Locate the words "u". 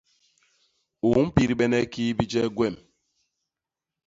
1.07-1.09